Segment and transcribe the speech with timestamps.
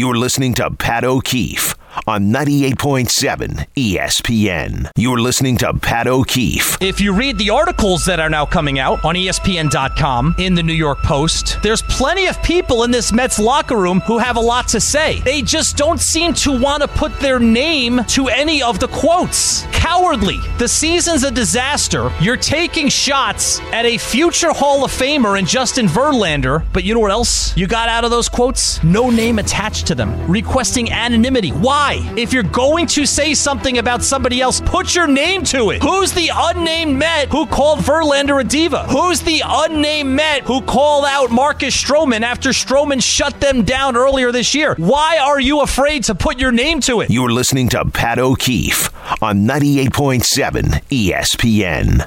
[0.00, 1.74] You're listening to Pat O'Keefe
[2.10, 4.90] on 98.7 ESPN.
[4.96, 6.76] You're listening to Pat O'Keefe.
[6.82, 10.72] If you read the articles that are now coming out on ESPN.com in the New
[10.72, 14.66] York Post, there's plenty of people in this Mets locker room who have a lot
[14.68, 15.20] to say.
[15.20, 19.62] They just don't seem to want to put their name to any of the quotes.
[19.66, 20.38] Cowardly.
[20.58, 22.10] The season's a disaster.
[22.20, 27.00] You're taking shots at a future Hall of Famer in Justin Verlander, but you know
[27.00, 28.82] what else you got out of those quotes?
[28.82, 30.28] No name attached to them.
[30.28, 31.50] Requesting anonymity.
[31.50, 31.99] Why?
[32.16, 35.82] If you're going to say something about somebody else, put your name to it.
[35.82, 38.84] Who's the unnamed Met who called Verlander a diva?
[38.84, 44.32] Who's the unnamed Met who called out Marcus Stroman after Stroman shut them down earlier
[44.32, 44.74] this year?
[44.76, 47.10] Why are you afraid to put your name to it?
[47.10, 48.90] You're listening to Pat O'Keefe
[49.22, 52.04] on 98.7 ESPN.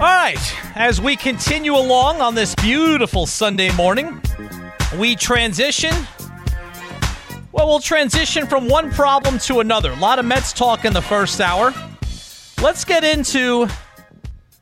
[0.00, 0.38] All right,
[0.76, 4.22] as we continue along on this beautiful Sunday morning,
[4.96, 5.92] we transition.
[7.50, 9.90] Well, we'll transition from one problem to another.
[9.90, 11.74] A lot of Mets talk in the first hour.
[12.62, 13.66] Let's get into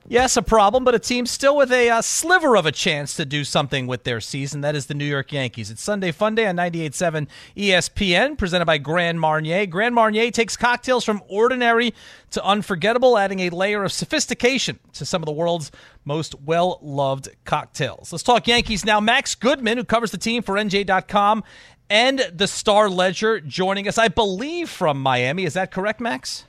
[0.09, 3.25] Yes, a problem, but a team still with a uh, sliver of a chance to
[3.25, 4.61] do something with their season.
[4.61, 5.69] That is the New York Yankees.
[5.69, 7.27] It's Sunday Fun Day on 98.7
[7.57, 9.67] ESPN, presented by Grand Marnier.
[9.67, 11.93] Grand Marnier takes cocktails from ordinary
[12.31, 15.73] to unforgettable, adding a layer of sophistication to some of the world's
[16.05, 18.13] most well loved cocktails.
[18.13, 19.01] Let's talk Yankees now.
[19.01, 21.43] Max Goodman, who covers the team for NJ.com
[21.91, 25.45] and the Star Ledger, joining us, I believe, from Miami.
[25.45, 26.45] Is that correct, Max?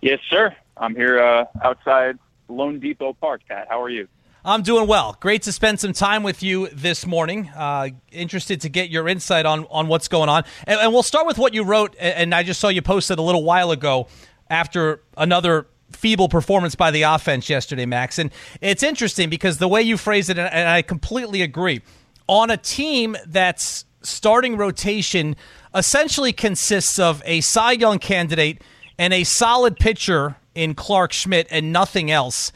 [0.00, 0.56] Yes, sir.
[0.80, 3.42] I'm here uh, outside Depot Park.
[3.48, 4.08] Pat, how are you?
[4.44, 5.16] I'm doing well.
[5.20, 7.50] Great to spend some time with you this morning.
[7.54, 11.26] Uh, interested to get your insight on on what's going on, and, and, we'll start
[11.26, 11.94] with what you wrote.
[11.98, 14.06] And I just saw you posted a little while ago
[14.48, 18.18] after another feeble performance by the offense yesterday, Max.
[18.18, 21.82] And it's interesting because the way you phrase it, and I completely agree,
[22.26, 25.34] on a team that's starting rotation
[25.74, 28.62] essentially consists of a Cy Young candidate
[28.98, 32.52] and a solid pitcher in Clarke Schmidt and nothing else.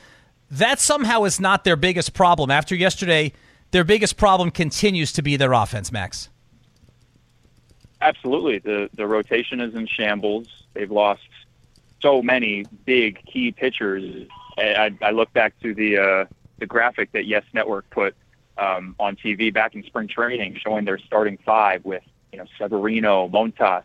[0.51, 2.51] That somehow is not their biggest problem.
[2.51, 3.33] After yesterday,
[3.71, 6.29] their biggest problem continues to be their offense, Max.
[8.01, 8.59] Absolutely.
[8.59, 10.65] The the rotation is in shambles.
[10.75, 11.23] They've lost
[12.01, 14.27] so many big key pitchers.
[14.59, 16.25] I, I look back to the uh,
[16.59, 18.15] the graphic that Yes Network put
[18.59, 22.03] um, on TV back in spring training, showing their starting five with
[22.33, 23.85] you know Severino, Montas,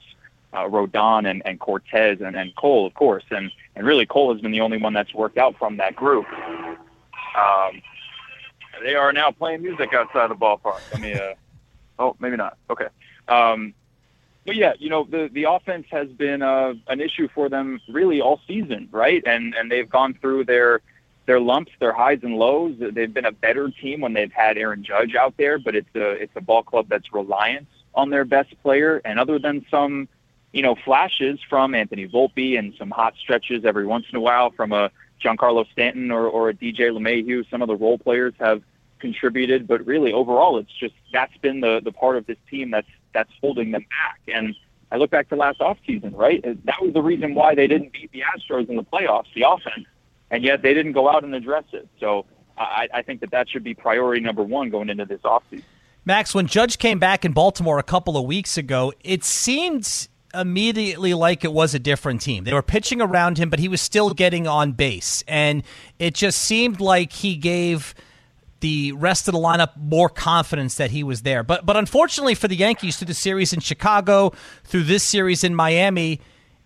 [0.58, 3.24] uh, Rodon, and, and Cortes, and, and Cole, of course.
[3.30, 6.26] And and really Cole has been the only one that's worked out from that group.
[7.38, 7.82] Um,
[8.84, 10.82] they are now playing music outside the ballpark.
[10.94, 11.34] I mean, uh,
[12.00, 12.58] oh, maybe not.
[12.70, 12.88] Okay.
[13.28, 13.74] Um,
[14.46, 18.22] but yeah, you know, the the offense has been uh, an issue for them really
[18.22, 19.22] all season, right?
[19.26, 20.82] And and they've gone through their
[21.28, 22.76] their lumps, their highs and lows.
[22.80, 26.12] They've been a better team when they've had Aaron Judge out there, but it's a
[26.12, 29.02] it's a ball club that's reliant on their best player.
[29.04, 30.08] And other than some
[30.54, 34.52] you know, flashes from Anthony Volpe and some hot stretches every once in a while
[34.52, 34.92] from a
[35.24, 37.50] Giancarlo Stanton or, or a DJ LeMahieu.
[37.50, 38.62] Some of the role players have
[39.00, 42.88] contributed, but really overall, it's just that's been the the part of this team that's
[43.14, 44.36] that's holding them back.
[44.36, 44.56] And
[44.92, 46.44] I look back to last offseason, right?
[46.46, 49.44] Uh, that was the reason why they didn't beat the Astros in the playoffs, the
[49.48, 49.86] offense,
[50.32, 51.88] and yet they didn't go out and address it.
[52.00, 52.26] So
[52.58, 55.64] I, I think that that should be priority number one going into this offseason.
[56.06, 61.14] Max, when Judge came back in Baltimore a couple of weeks ago, it seemed immediately
[61.14, 62.44] like it was a different team.
[62.44, 65.24] They were pitching around him, but he was still getting on base.
[65.28, 65.64] And
[66.00, 67.96] it just seemed like he gave
[68.60, 71.44] the rest of the lineup more confidence that he was there.
[71.44, 74.34] But but unfortunately for the Yankees through the series in Chicago,
[74.64, 76.22] through this series in Miami,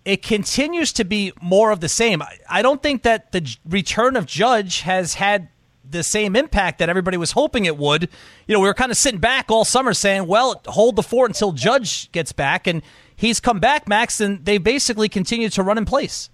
[0.06, 2.24] it continues to be more of the same.
[2.50, 5.50] I don't think that the return of Judge has had
[5.88, 8.04] the same impact that everybody was hoping it would.
[8.48, 11.30] You know, we were kind of sitting back all summer saying, well, hold the fort
[11.30, 12.66] until Judge gets back.
[12.66, 12.82] And
[13.22, 16.30] he's come back, Max, and they basically continue to run in place.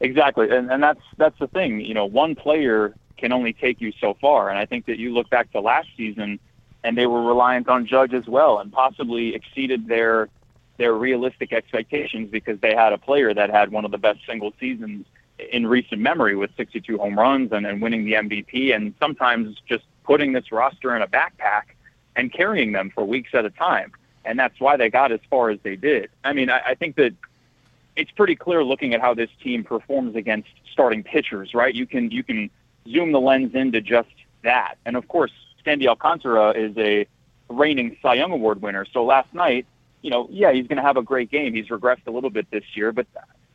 [0.00, 1.80] Exactly, and and that's that's the thing.
[1.80, 5.14] You know, one player can only take you so far, and I think that you
[5.14, 6.40] look back to last season,
[6.82, 10.28] and they were reliant on Judge as well, and possibly exceeded their
[10.76, 14.52] their realistic expectations because they had a player that had one of the best single
[14.58, 15.06] seasons
[15.52, 19.84] in recent memory with 62 home runs and, and winning the MVP, and sometimes just
[20.02, 21.62] putting this roster in a backpack
[22.16, 23.92] and carrying them for weeks at a time
[24.24, 26.10] and that's why they got as far as they did.
[26.22, 27.14] I mean, I, I think that
[27.96, 31.74] it's pretty clear looking at how this team performs against starting pitchers, right?
[31.74, 32.50] You can you can
[32.88, 34.08] zoom the lens into just
[34.42, 35.32] that, and of course,
[35.64, 37.06] Sandy Alcantara is a
[37.48, 38.86] reigning Cy Young Award winner.
[38.92, 39.66] So last night,
[40.02, 41.54] you know, yeah, he's going to have a great game.
[41.54, 43.06] He's regressed a little bit this year, but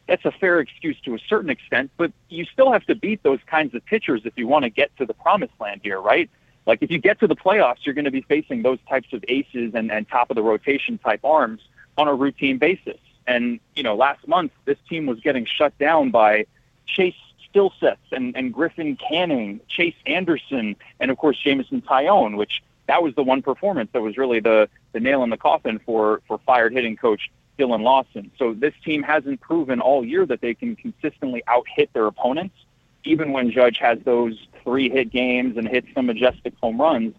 [0.07, 3.39] that's a fair excuse to a certain extent, but you still have to beat those
[3.45, 6.30] kinds of pitchers if you want to get to the promised land here, right?
[6.66, 9.24] Like if you get to the playoffs, you're going to be facing those types of
[9.28, 11.62] aces and, and top of the rotation type arms
[11.98, 12.98] on a routine basis.
[13.28, 16.46] And, you know, last month, this team was getting shut down by
[16.86, 17.16] Chase
[17.54, 23.14] Silseth and, and Griffin Canning, Chase Anderson, and of course Jameson Taillon, which that was
[23.16, 26.74] the one performance that was really the, the nail in the coffin for, for fired
[26.74, 28.32] hitting coach Dillon Lawson.
[28.40, 32.56] So this team hasn't proven all year that they can consistently out hit their opponents,
[33.04, 37.16] even when Judge has those three hit games and hits some majestic home runs.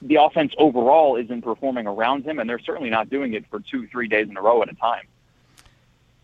[0.00, 3.86] The offense overall isn't performing around him, and they're certainly not doing it for two,
[3.86, 5.06] three days in a row at a time.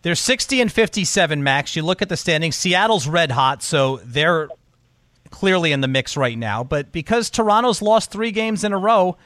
[0.02, 1.76] They're 60 and 57, Max.
[1.76, 2.56] You look at the standings.
[2.56, 4.48] Seattle's red hot, so they're
[5.30, 6.64] clearly in the mix right now.
[6.64, 9.16] But because Toronto's lost three games in a row,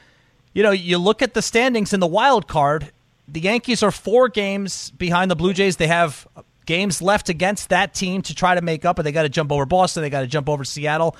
[0.53, 2.91] you know, you look at the standings in the wild card.
[3.27, 5.77] The Yankees are four games behind the Blue Jays.
[5.77, 6.27] They have
[6.65, 9.51] games left against that team to try to make up, but they got to jump
[9.51, 10.03] over Boston.
[10.03, 11.15] They got to jump over Seattle.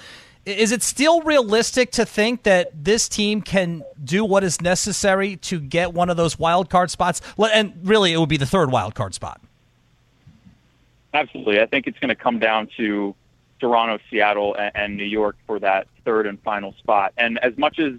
[0.45, 5.60] Is it still realistic to think that this team can do what is necessary to
[5.60, 7.22] get one of those wild card spots?
[7.38, 9.40] And really, it would be the third wild card spot.
[11.13, 11.62] Absolutely.
[11.62, 13.16] I think it's going to come down to
[13.60, 17.13] Toronto, Seattle, and New York for that third and final spot.
[17.18, 17.94] And as much as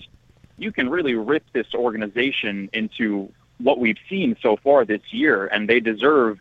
[0.58, 5.66] you can really rip this organization into what we've seen so far this year, and
[5.68, 6.40] they deserve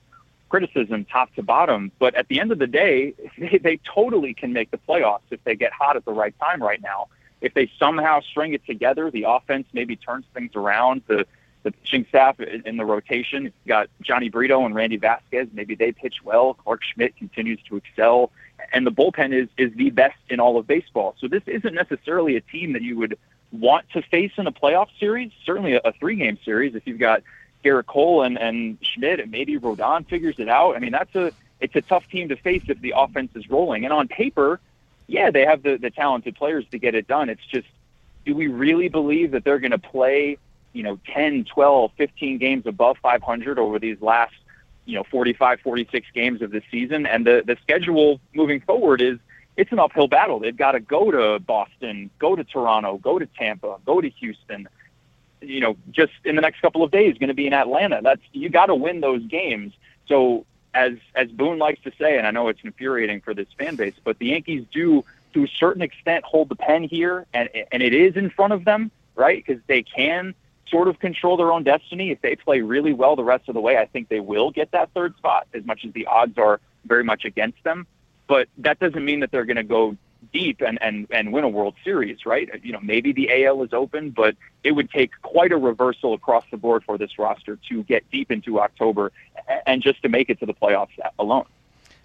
[0.54, 1.92] criticism top to bottom.
[1.98, 5.44] But at the end of the day, they, they totally can make the playoffs if
[5.46, 7.08] they get hot at the right time right now.
[7.42, 11.02] If they somehow string it together, the offense maybe turns things around.
[11.08, 11.26] The
[11.64, 13.46] the pitching staff in the rotation.
[13.46, 15.48] You've got Johnny Brito and Randy Vasquez.
[15.54, 16.56] Maybe they pitch well.
[16.56, 18.32] Clarke Schmidt continues to excel,
[18.74, 21.16] and the bullpen is is the best in all of baseball.
[21.20, 23.18] So this isn't necessarily a team that you would
[23.54, 25.32] want to face in a playoff series.
[25.46, 27.24] Certainly a, a three game series if you've got
[27.64, 30.76] Gerrit Cole and, and Schmidt and maybe Rodon figures it out.
[30.76, 31.32] I mean, that's a
[31.64, 33.86] it's a tough team to face if the offense is rolling.
[33.86, 34.60] And on paper,
[35.08, 37.30] yeah, they have the, the talented players to get it done.
[37.30, 37.68] It's just,
[38.26, 40.38] do we really believe that they're going to play,
[40.74, 44.34] you know, 10, 12, 15 games above 500 over these last,
[44.86, 47.06] you know, 45, 46 games of the season?
[47.06, 49.20] And the, the schedule moving forward is
[49.56, 50.40] it's an uphill battle.
[50.40, 54.68] They've got to go to Boston, go to Toronto, go to Tampa, go to Houston
[55.44, 58.02] you know, just in the next couple of days going to be in Atlanta.
[58.02, 59.74] That's you got to win those games.
[60.08, 63.76] So as as Boone likes to say, and I know it's infuriating for this fan
[63.76, 67.84] base, but the Yankees do to a certain extent hold the pen here, and and
[67.84, 69.44] it is in front of them, right?
[69.46, 70.34] Because they can
[70.68, 73.62] sort of control their own destiny if they play really well the rest of the
[73.62, 73.78] way.
[73.78, 77.04] I think they will get that third spot, as much as the odds are very
[77.04, 77.86] much against them.
[78.28, 79.98] But that doesn't mean that they're going to go
[80.32, 82.50] deep and, and, and win a World Series, right?
[82.64, 86.46] You know, maybe the AL is open, but it would take quite a reversal across
[86.52, 89.12] the board for this roster to get deep into October
[89.66, 91.46] and just to make it to the playoffs alone.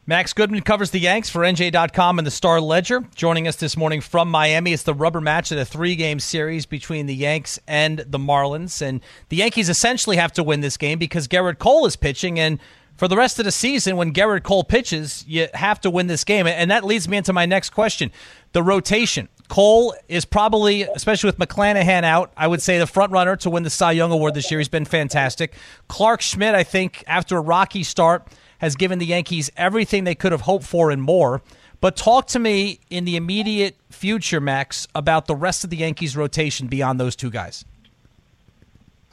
[0.09, 3.05] Max Goodman covers the Yanks for NJ.com and the Star Ledger.
[3.15, 6.64] Joining us this morning from Miami, it's the rubber match of the three game series
[6.64, 8.81] between the Yanks and the Marlins.
[8.81, 12.41] And the Yankees essentially have to win this game because Gerrit Cole is pitching.
[12.41, 12.59] And
[12.99, 16.25] for the rest of the season, when Gerrit Cole pitches, you have to win this
[16.25, 16.49] game.
[16.49, 18.11] And that leads me into my next question
[18.53, 19.29] the rotation.
[19.49, 23.62] Cole is probably, especially with McClanahan out, I would say the front runner to win
[23.62, 24.59] the Cy Young Award this year.
[24.59, 25.55] He's been fantastic.
[25.87, 28.29] Clarke Schmidt, I think, after a rocky start,
[28.59, 31.41] has given the Yankees everything they could have hoped for and more.
[31.81, 36.17] But talk to me in the immediate future, Max, about the rest of the Yankees
[36.17, 37.64] rotation beyond those two guys.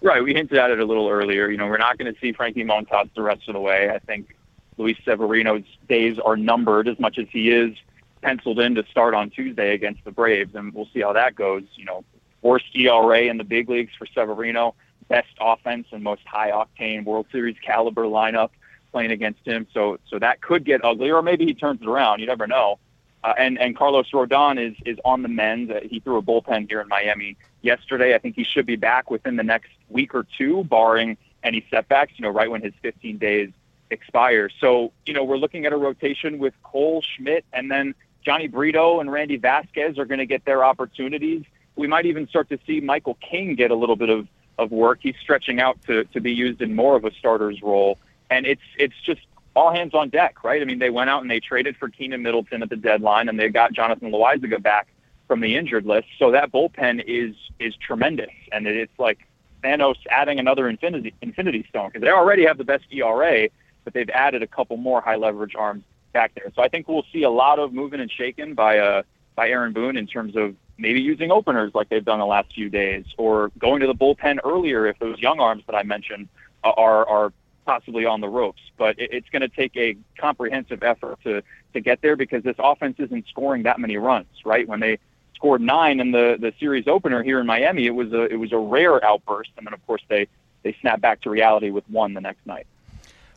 [0.01, 0.23] Right.
[0.23, 1.49] We hinted at it a little earlier.
[1.49, 3.89] You know, we're not going to see Frankie Montas the rest of the way.
[3.89, 4.35] I think
[4.77, 7.75] Luis Severino's days are numbered as much as he is
[8.21, 11.63] penciled in to start on Tuesday against the Braves, and we'll see how that goes.
[11.75, 12.03] You know,
[12.41, 14.75] worst ERA in the big leagues for Severino,
[15.07, 18.49] best offense and most high octane World Series caliber lineup
[18.91, 19.67] playing against him.
[19.73, 22.19] So, so that could get ugly, or maybe he turns it around.
[22.19, 22.79] You never know.
[23.23, 25.71] Uh, and and Carlos Rodon is is on the mend.
[25.71, 28.13] Uh, he threw a bullpen here in Miami yesterday.
[28.13, 32.13] I think he should be back within the next week or two, barring any setbacks.
[32.17, 33.51] You know, right when his 15 days
[33.89, 34.49] expire.
[34.61, 38.99] So you know, we're looking at a rotation with Cole Schmidt, and then Johnny Brito
[38.99, 41.43] and Randy Vasquez are going to get their opportunities.
[41.75, 44.27] We might even start to see Michael King get a little bit of
[44.57, 44.99] of work.
[45.01, 47.97] He's stretching out to to be used in more of a starter's role,
[48.29, 49.21] and it's it's just
[49.55, 50.61] all hands on deck, right?
[50.61, 53.39] I mean, they went out and they traded for Keynan Middleton at the deadline, and
[53.39, 54.87] they got Jonathan Loáisiga back
[55.27, 56.07] from the injured list.
[56.19, 59.19] So that bullpen is is tremendous, and it's like
[59.65, 63.49] Thanos adding another infinity infinity stone because they already have the best ERA,
[63.83, 66.51] but they've added a couple more high leverage arms back there.
[66.55, 69.03] So I think we'll see a lot of moving and shaking by uh
[69.35, 72.69] by Aaron Boone in terms of maybe using openers like they've done the last few
[72.69, 76.27] days, or going to the bullpen earlier if those young arms that I mentioned
[76.63, 77.33] are are
[77.65, 78.61] possibly on the ropes.
[78.77, 81.41] But it, it's going to take a comprehensive effort to
[81.73, 84.27] to get there because this offense isn't scoring that many runs.
[84.45, 84.99] Right when they
[85.35, 88.51] scored nine in the the series opener here in Miami, it was a it was
[88.51, 90.27] a rare outburst, and then of course they
[90.63, 92.65] they snapped back to reality with one the next night.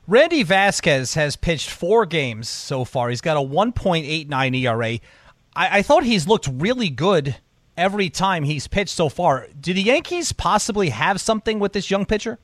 [0.07, 3.11] Randy Vasquez has pitched four games so far.
[3.11, 4.87] He's got a 1.89 ERA.
[4.87, 5.01] I,
[5.55, 7.37] I thought he's looked really good
[7.77, 9.49] every time he's pitched so far.
[9.61, 12.39] Do the Yankees possibly have something with this young pitcher?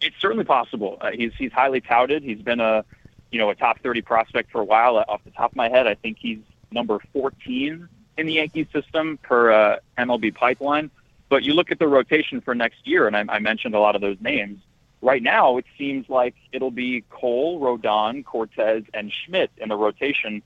[0.00, 0.98] It's certainly possible.
[1.00, 2.22] Uh, he's he's highly touted.
[2.22, 2.84] He's been a
[3.32, 4.96] you know a top 30 prospect for a while.
[4.96, 6.38] Uh, off the top of my head, I think he's
[6.72, 10.90] number 14 in the Yankees system per uh, MLB pipeline.
[11.28, 13.94] But you look at the rotation for next year, and I, I mentioned a lot
[13.94, 14.60] of those names.
[15.00, 20.42] Right now, it seems like it'll be Cole, Rodon, Cortes, and Schmidt in the rotation.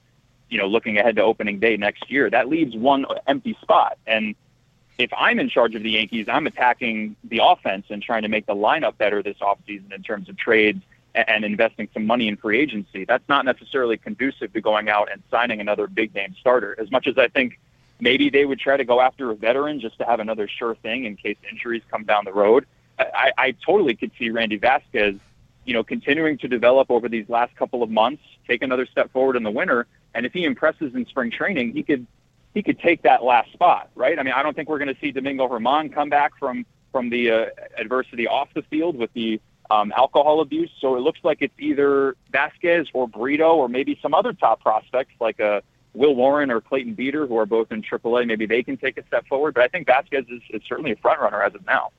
[0.48, 3.98] You know, looking ahead to opening day next year, that leaves one empty spot.
[4.06, 4.34] And
[4.96, 8.46] if I'm in charge of the Yankees, I'm attacking the offense and trying to make
[8.46, 10.82] the lineup better this offseason in terms of trades
[11.14, 13.04] and investing some money in free agency.
[13.04, 16.76] That's not necessarily conducive to going out and signing another big name starter.
[16.78, 17.58] As much as I think
[18.00, 21.04] maybe they would try to go after a veteran just to have another sure thing
[21.04, 22.66] in case injuries come down the road.
[22.98, 25.16] I, I totally could see Randy Vasquez,
[25.64, 29.36] you know, continuing to develop over these last couple of months, take another step forward
[29.36, 32.06] in the winter, and if he impresses in spring training, he could
[32.54, 34.18] he could take that last spot, right?
[34.18, 37.10] I mean, I don't think we're going to see Domingo Germán come back from from
[37.10, 37.46] the uh,
[37.76, 40.70] adversity off the field with the um, alcohol abuse.
[40.80, 45.12] So it looks like it's either Vasquez or Brito or maybe some other top prospects
[45.20, 45.60] like a uh,
[45.94, 48.26] Will Warren or Clayton Beeter, who are both in AAA.
[48.26, 49.54] Maybe they can take a step forward.
[49.54, 51.90] But I think Vasquez is, is certainly a front runner as of now.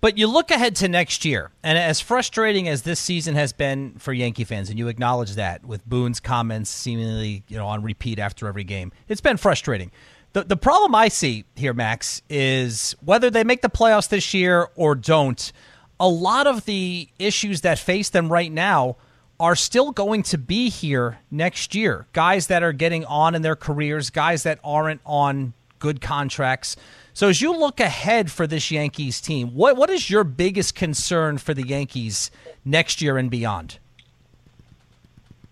[0.00, 3.94] But you look ahead to next year, and as frustrating as this season has been
[3.98, 8.18] for Yankee fans, and you acknowledge that with Boone's comments seemingly you know on repeat
[8.18, 9.90] after every game, it's been frustrating.
[10.32, 14.68] The the problem I see here, Max, is whether they make the playoffs this year
[14.74, 15.50] or don't
[15.98, 18.96] a lot of the issues that face them right now
[19.38, 22.06] are still going to be here next year.
[22.12, 26.76] Guys that are getting on in their careers, guys that aren't on good contracts.
[27.12, 31.38] So as you look ahead for this Yankees team, what what is your biggest concern
[31.38, 32.30] for the Yankees
[32.64, 33.78] next year and beyond?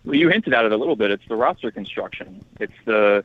[0.05, 1.11] Well, you hinted at it a little bit.
[1.11, 2.45] It's the roster construction.
[2.61, 3.25] It's the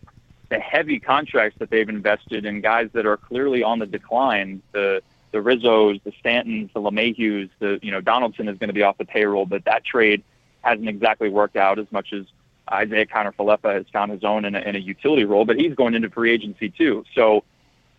[0.49, 4.61] the heavy contracts that they've invested in guys that are clearly on the decline.
[4.71, 8.83] The the Rizzos, the Stantons, the LeMahieu's, the you know Donaldson is going to be
[8.83, 10.23] off the payroll, but that trade
[10.61, 12.25] hasn't exactly worked out as much as
[12.71, 15.95] Isiah Kiner-Falefa has found his own in a, in a utility role, but he's going
[15.95, 17.03] into free agency too.
[17.15, 17.43] So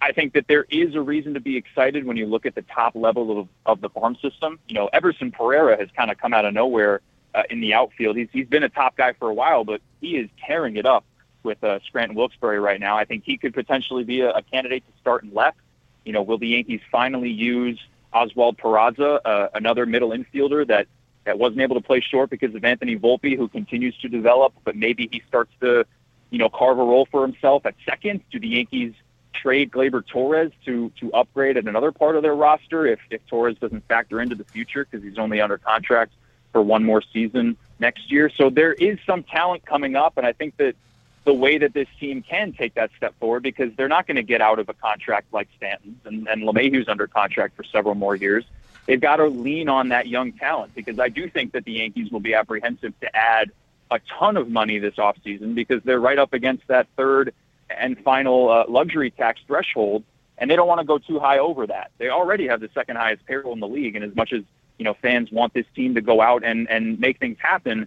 [0.01, 2.63] I think that there is a reason to be excited when you look at the
[2.63, 4.59] top level of, of the farm system.
[4.69, 7.01] You know, Everson Pereira has kind of come out of nowhere
[7.35, 8.17] uh, in the outfield.
[8.17, 11.05] He's he's been a top guy for a while, but he is tearing it up
[11.43, 12.97] with uh, Scranton Wilkes-Barre right now.
[12.97, 15.59] I think he could potentially be a, a candidate to start in left.
[16.05, 17.79] You know, will the Yankees finally use
[18.13, 20.87] Oswald Peraza, uh, another middle infielder that
[21.25, 24.75] that wasn't able to play short because of Anthony Volpe, who continues to develop, but
[24.75, 25.85] maybe he starts to,
[26.31, 28.23] you know, carve a role for himself at second.
[28.31, 28.95] Do the Yankees
[29.33, 33.57] trade Gleyber Torres to to upgrade at another part of their roster if if Torres
[33.59, 36.13] doesn't factor into the future because he's only under contract
[36.53, 38.31] for one more season next year?
[38.31, 40.75] So there is some talent coming up, and I think that
[41.31, 44.23] the way that this team can take that step forward because they're not going to
[44.25, 48.17] get out of a contract like Stanton's and, and LeMahieu's under contract for several more
[48.17, 48.45] years.
[48.87, 52.11] They've got to lean on that young talent because I do think that the Yankees
[52.11, 53.53] will be apprehensive to add
[53.93, 57.33] a ton of money this offseason because they're right up against that third
[57.71, 60.03] and final uh, luxury tax threshold,
[60.37, 61.93] and they don't want to go too high over that.
[61.99, 64.43] They already have the second highest payroll in the league, and as much as
[64.79, 67.87] you know fans want this team to go out and and make things happen,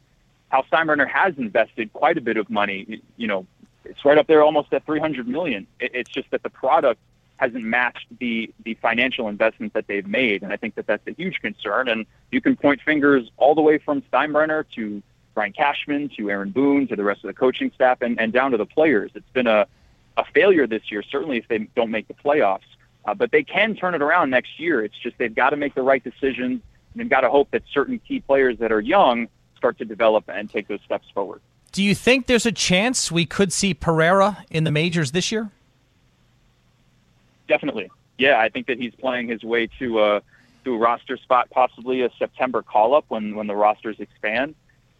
[0.53, 3.01] Hal Steinbrenner has invested quite a bit of money.
[3.17, 3.47] You know,
[3.85, 5.65] it's right up there, almost at 300 million.
[5.79, 7.01] It's just that the product
[7.37, 11.13] hasn't matched the the financial investment that they've made, and I think that that's a
[11.13, 11.87] huge concern.
[11.87, 15.01] And you can point fingers all the way from Steinbrenner to
[15.33, 18.51] Brian Cashman to Aaron Boone to the rest of the coaching staff and, and down
[18.51, 19.09] to the players.
[19.15, 19.65] It's been a
[20.17, 22.69] a failure this year, certainly if they don't make the playoffs.
[23.05, 24.85] Uh, but they can turn it around next year.
[24.85, 26.61] It's just they've got to make the right decisions.
[26.93, 29.27] And they've got to hope that certain key players that are young
[29.63, 31.39] start to develop and take those steps forward.
[31.71, 35.51] Do you think there's a chance we could see Pereira in the majors this year?
[37.47, 37.89] Definitely.
[38.17, 40.21] Yeah, I think that he's playing his way to a
[40.65, 44.53] to a roster spot, possibly a September call up when when the rosters expand.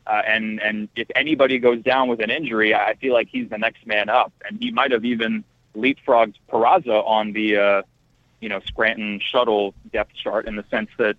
[0.07, 3.57] Uh, and and if anybody goes down with an injury, I feel like he's the
[3.57, 5.43] next man up, and he might have even
[5.75, 7.81] leapfrogged Peraza on the uh,
[8.39, 11.17] you know Scranton shuttle depth chart in the sense that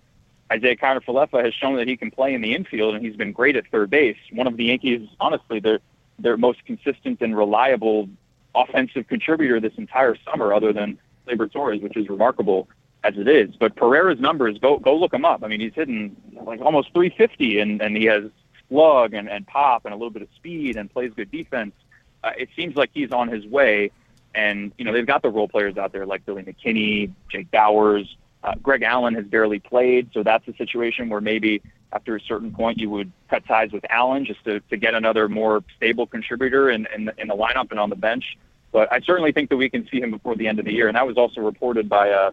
[0.53, 3.57] Isiah Kiner-Falefa has shown that he can play in the infield, and he's been great
[3.57, 4.17] at third base.
[4.33, 5.81] One of the Yankees, honestly, their
[6.19, 8.09] their most consistent and reliable
[8.55, 12.69] offensive contributor this entire summer, other than Gleyber Torres, which is remarkable.
[13.05, 13.55] as it is.
[13.57, 15.45] But Pereira's numbers, go go look him up.
[15.45, 18.25] I mean, he's hitting like almost 350, and and he has
[18.69, 21.75] slug and, and pop and a little bit of speed and plays good defense.
[22.23, 23.91] Uh, it seems like he's on his way.
[24.35, 28.09] And you know they've got the role players out there like Billy McKinney, Jake Bauers,
[28.45, 32.53] uh, Greg Allen has barely played, so that's a situation where maybe after a certain
[32.53, 36.69] point you would cut ties with Allen just to, to get another more stable contributor
[36.71, 38.37] in, in, in the lineup and on the bench.
[38.71, 40.89] But I certainly think that we can see him before the end of the year,
[40.89, 42.33] and that was also reported by uh,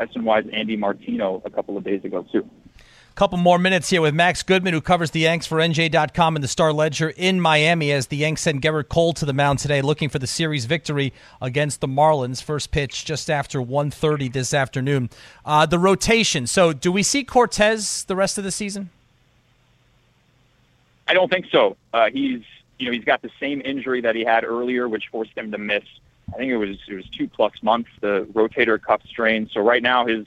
[0.00, 2.48] SNY's Andy Martino a couple of days ago too.
[3.14, 6.48] Couple more minutes here with Max Goodman, who covers the Yanks for NJ.com and the
[6.48, 10.08] Star Ledger in Miami as the Yanks send Gerrit Cole to the mound today, looking
[10.08, 12.42] for the series victory against the Marlins.
[12.42, 15.10] First pitch just after 1.30 this afternoon.
[15.44, 16.46] Uh, the rotation.
[16.46, 18.88] So, do we see Cortes the rest of the season?
[21.06, 21.76] I don't think so.
[21.92, 22.40] Uh, he's
[22.78, 25.58] you know he's got the same injury that he had earlier, which forced him to
[25.58, 25.84] miss.
[26.32, 29.50] I think it was it was two plus months, the rotator cuff strain.
[29.52, 30.26] So right now his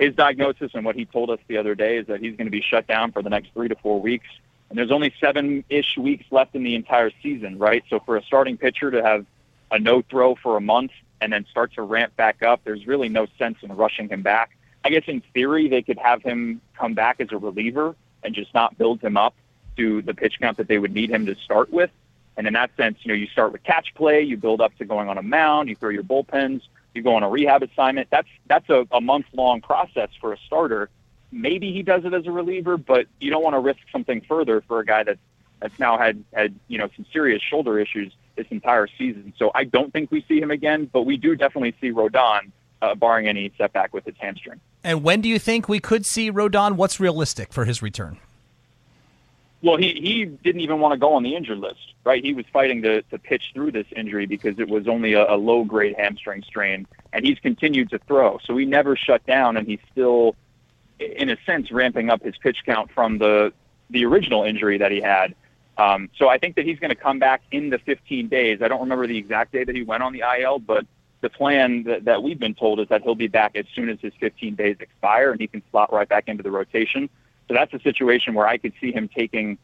[0.00, 2.50] his diagnosis and what he told us the other day is that he's going to
[2.50, 4.26] be shut down for the next three to four weeks.
[4.70, 7.84] And there's only seven ish weeks left in the entire season, right?
[7.90, 9.26] So for a starting pitcher to have
[9.70, 13.10] a no throw for a month and then start to ramp back up, there's really
[13.10, 14.56] no sense in rushing him back.
[14.82, 18.54] I guess in theory, they could have him come back as a reliever and just
[18.54, 19.34] not build him up
[19.76, 21.90] to the pitch count that they would need him to start with.
[22.38, 24.86] And in that sense, you know, you start with catch play, you build up to
[24.86, 26.62] going on a mound, you throw your bullpens,
[26.94, 28.08] you go on a rehab assignment.
[28.10, 30.90] That's that's a, a month long process for a starter.
[31.32, 34.62] Maybe he does it as a reliever, but you don't want to risk something further
[34.62, 35.20] for a guy that's
[35.60, 39.32] that's now had had you know some serious shoulder issues this entire season.
[39.38, 42.94] So I don't think we see him again, but we do definitely see Rodon, uh,
[42.94, 44.60] barring any setback with his hamstring.
[44.82, 46.72] And when do you think we could see Rodon?
[46.72, 48.18] What's realistic for his return?
[49.62, 52.24] Well, he, he didn't even want to go on the injured list, right?
[52.24, 55.36] He was fighting to, to pitch through this injury because it was only a, a
[55.36, 58.38] low grade hamstring strain, and he's continued to throw.
[58.46, 60.34] So he never shut down, and he's still,
[60.98, 63.52] in a sense, ramping up his pitch count from the
[63.90, 65.34] the original injury that he had.
[65.76, 68.60] Um, so I think that he's going to come back in the 15 days.
[68.62, 70.86] I don't remember the exact day that he went on the IL, but
[71.22, 73.98] the plan that, that we've been told is that he'll be back as soon as
[74.00, 77.08] his 15 days expire, and he can slot right back into the rotation.
[77.50, 79.58] So that's a situation where I could see him taking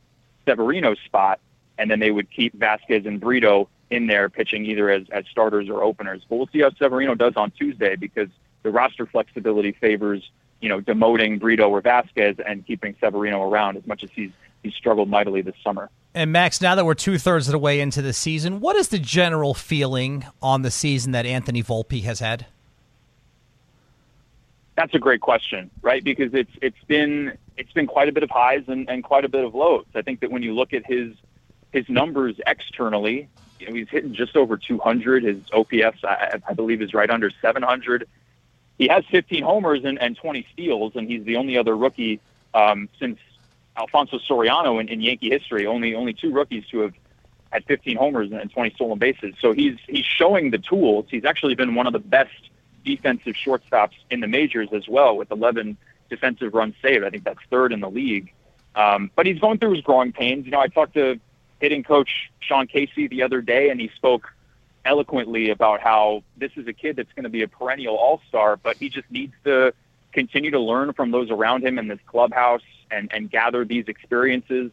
[0.45, 1.39] Severino's spot,
[1.79, 5.69] and then they would keep Vasquez and Brito in there pitching either as, as starters
[5.69, 6.23] or openers.
[6.29, 8.29] But we'll see how Severino does on Tuesday because
[8.65, 10.29] the roster flexibility favors,
[10.61, 14.33] you know, demoting Brito or Vasquez and keeping Severino around as much as he's
[14.65, 15.89] he's struggled mightily this summer.
[16.13, 18.89] And Max, now that we're two thirds of the way into the season, what is
[18.89, 22.47] the general feeling on the season that Anthony Volpe has had?
[24.77, 26.03] That's a great question, right?
[26.03, 29.29] Because it's it's been it's been quite a bit of highs and, and quite a
[29.29, 29.87] bit of lows.
[29.95, 31.15] I think that when you look at his
[31.73, 35.25] his numbers externally, you know, he's hitting just over 200.
[35.25, 38.09] His OPS, I, I believe, is right under 700.
[38.79, 42.21] He has 15 homers and, and 20 steals, and he's the only other rookie
[42.55, 43.19] um, since
[43.77, 45.67] Alfonso Soriano in, in Yankee history.
[45.67, 46.95] Only only two rookies to have
[47.51, 49.35] had 15 homers and 20 stolen bases.
[49.41, 51.07] So he's he's showing the tools.
[51.11, 52.51] He's actually been one of the best
[52.85, 55.77] defensive shortstops in the majors as well, with 11
[56.09, 57.05] defensive runs saved.
[57.05, 58.33] I think that's third in the league.
[58.75, 60.45] Um, but he's going through his growing pains.
[60.45, 61.19] You know, I talked to
[61.61, 64.33] hitting coach Sean Casey the other day, and he spoke
[64.85, 68.57] eloquently about how this is a kid that's going to be a perennial all star,
[68.57, 69.73] but he just needs to
[70.13, 74.71] continue to learn from those around him in this clubhouse and, and gather these experiences,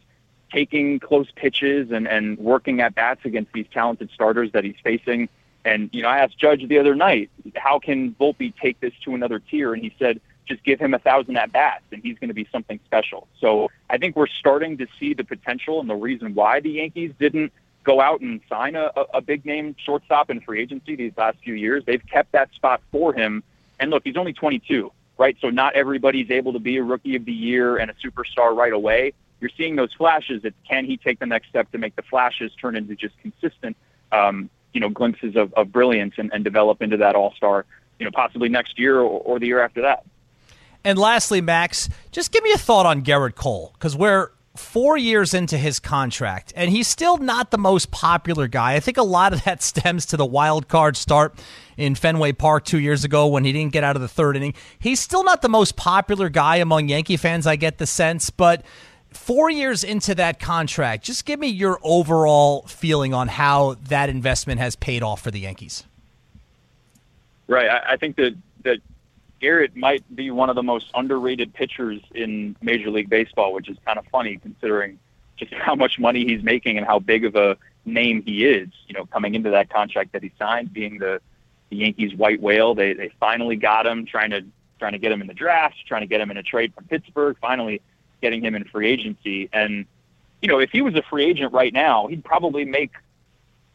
[0.52, 5.28] taking close pitches and, and working at bats against these talented starters that he's facing.
[5.64, 9.14] And, you know, I asked Judge the other night, how can Volpe take this to
[9.14, 9.72] another tier?
[9.72, 12.46] And he said, just give him a thousand at bats and he's going to be
[12.52, 13.26] something special.
[13.40, 17.12] So I think we're starting to see the potential and the reason why the Yankees
[17.18, 17.52] didn't
[17.82, 21.54] go out and sign a, a big name shortstop in free agency these last few
[21.54, 21.84] years.
[21.86, 23.42] They've kept that spot for him.
[23.78, 25.36] And look, he's only 22, right?
[25.40, 28.72] So not everybody's able to be a rookie of the year and a superstar right
[28.72, 29.12] away.
[29.40, 30.42] You're seeing those flashes.
[30.44, 33.76] It's can he take the next step to make the flashes turn into just consistent
[34.12, 37.66] um, you know glimpses of, of brilliance and, and develop into that all star
[37.98, 40.04] you know possibly next year or, or the year after that.
[40.84, 45.34] And lastly, Max, just give me a thought on Gerrit Cole because we're four years
[45.34, 48.74] into his contract, and he's still not the most popular guy.
[48.74, 51.34] I think a lot of that stems to the wild card start
[51.76, 54.54] in Fenway Park two years ago when he didn't get out of the third inning.
[54.78, 58.62] He's still not the most popular guy among Yankee fans, I get the sense, but
[59.10, 64.60] four years into that contract, just give me your overall feeling on how that investment
[64.60, 65.84] has paid off for the Yankees.
[67.46, 67.68] Right.
[67.68, 68.78] I, I think that that
[69.44, 73.76] Gerrit might be one of the most underrated pitchers in Major League Baseball, which is
[73.84, 74.98] kind of funny considering
[75.36, 78.68] just how much money he's making and how big of a name he is.
[78.88, 81.20] You know, coming into that contract that he signed, being the
[81.70, 84.44] the Yankees' white whale, they they finally got him, trying to
[84.78, 86.84] trying to get him in the draft, trying to get him in a trade from
[86.84, 87.80] Pittsburgh, finally
[88.20, 89.48] getting him in free agency.
[89.52, 89.86] And,
[90.42, 92.92] you know, if he was a free agent right now, he'd probably make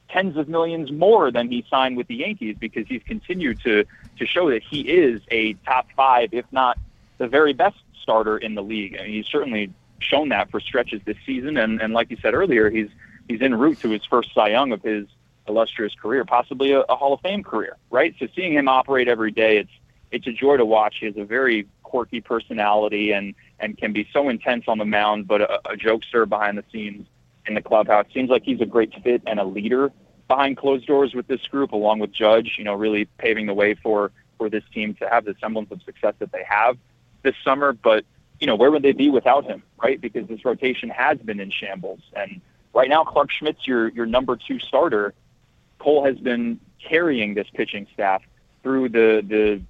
[0.10, 3.86] tens of millions more than he signed with the Yankees because he's continued to
[4.18, 6.78] to show that he is a top five, if not
[7.18, 8.96] the very best starter in the league.
[8.96, 11.58] And he's certainly shown that for stretches this season.
[11.58, 12.90] And, and like you said earlier, he's
[13.28, 15.08] he's en route to his first Cy Young of his
[15.48, 18.14] illustrious career, possibly a, a Hall of Fame career, right?
[18.20, 19.72] So seeing him operate every day, it's
[20.12, 20.98] it's a joy to watch.
[21.00, 25.28] He has a very quirky personality and and can be so intense on the mound,
[25.28, 27.06] but a, a jokester behind the scenes
[27.46, 28.06] in the clubhouse.
[28.14, 29.92] Seems like he's a great fit and a leader
[30.28, 32.56] behind closed doors with this group, along with Judge.
[32.58, 35.82] You know, really paving the way for for this team to have the semblance of
[35.84, 36.78] success that they have
[37.24, 37.74] this summer.
[37.74, 38.06] But
[38.40, 40.00] you know, where would they be without him, right?
[40.00, 42.42] Because this rotation has been in shambles, and
[42.74, 45.14] right now Clarke Schmidt's your your number two starter.
[45.80, 48.22] Cole has been carrying this pitching staff
[48.64, 49.62] through the the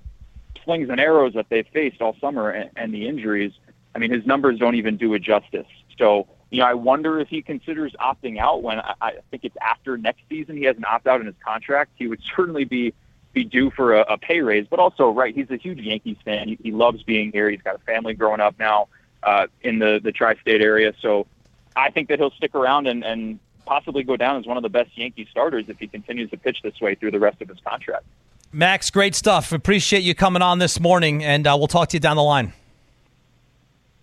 [0.63, 3.51] slings and arrows that they've faced all summer and, and the injuries.
[3.95, 5.65] I mean, his numbers don't even do it justice.
[5.97, 9.57] So, you know, I wonder if he considers opting out when I, I think it's
[9.61, 10.57] after next season.
[10.57, 11.91] He has an opt out in his contract.
[11.95, 12.93] He would certainly be
[13.31, 16.47] be due for a, a pay raise, but also, right, he's a huge Yankees fan.
[16.47, 17.47] He, he loves being here.
[17.47, 18.87] He's got a family growing up now
[19.21, 20.93] uh, in the the tri-state area.
[21.01, 21.27] So,
[21.75, 24.69] I think that he'll stick around and, and possibly go down as one of the
[24.69, 27.59] best Yankee starters if he continues to pitch this way through the rest of his
[27.59, 28.03] contract.
[28.51, 29.51] Max, great stuff.
[29.51, 32.51] Appreciate you coming on this morning, and uh, we'll talk to you down the line.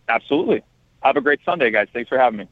[0.08, 0.62] Absolutely.
[1.06, 1.86] Have a great Sunday, guys.
[1.92, 2.48] Thanks for having me.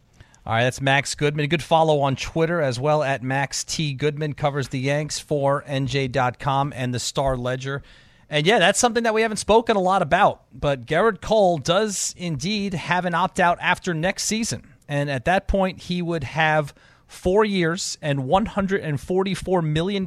[0.46, 1.48] All right, that's Max Goodman.
[1.48, 3.94] Good follow on Twitter as well at Max T.
[3.94, 7.82] Goodman covers the Yanks for NJ.com and the Star Ledger.
[8.30, 10.42] And yeah, that's something that we haven't spoken a lot about.
[10.52, 14.74] But Gerrit Cole does indeed have an opt out after next season.
[14.86, 16.74] And at that point, he would have
[17.08, 20.06] four years and $144 million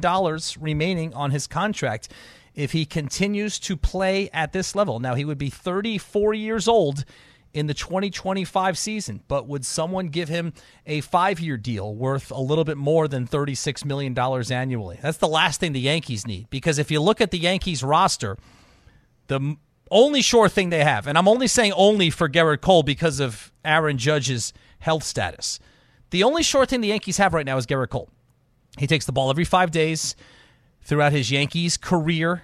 [0.58, 2.08] remaining on his contract
[2.54, 5.00] if he continues to play at this level.
[5.00, 7.04] Now, he would be 34 years old
[7.54, 10.52] in the 2025 season, but would someone give him
[10.86, 14.18] a five year deal worth a little bit more than $36 million
[14.52, 14.98] annually?
[15.00, 18.36] That's the last thing the Yankees need because if you look at the Yankees roster,
[19.28, 19.56] the
[19.90, 23.52] only sure thing they have, and I'm only saying only for Gerrit Cole because of
[23.64, 25.58] Aaron Judge's health status.
[26.10, 28.08] The only short thing the Yankees have right now is Gerrit Cole.
[28.78, 30.14] He takes the ball every five days
[30.82, 32.42] throughout his Yankees career.